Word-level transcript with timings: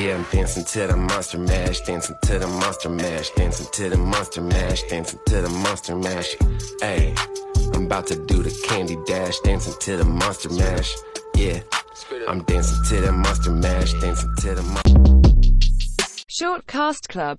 Yeah, 0.00 0.14
I'm 0.14 0.24
dancing 0.32 0.64
to 0.64 0.86
the 0.86 0.96
monster 0.96 1.36
mash, 1.36 1.82
dancing 1.82 2.16
to 2.22 2.38
the 2.38 2.46
monster 2.46 2.88
mash, 2.88 3.28
dancing 3.32 3.66
to 3.70 3.90
the 3.90 3.98
monster 3.98 4.40
mash, 4.40 4.82
dancing 4.84 5.20
to 5.26 5.42
the 5.42 5.48
monster 5.50 5.94
mash. 5.94 6.36
Hey, 6.80 7.14
I'm 7.74 7.84
about 7.84 8.06
to 8.06 8.16
do 8.16 8.42
the 8.42 8.50
candy 8.66 8.96
dash, 9.04 9.38
dancing 9.40 9.74
to 9.78 9.98
the 9.98 10.06
monster 10.06 10.48
mash. 10.48 10.90
Yeah, 11.34 11.60
I'm 12.26 12.42
dancing 12.44 12.82
to 12.82 13.02
the 13.02 13.12
monster 13.12 13.50
mash, 13.50 13.92
dancing 14.00 14.34
to 14.38 14.54
the 14.54 14.62
monster. 14.62 16.24
Short 16.28 16.66
Cast 16.66 17.10
Club 17.10 17.38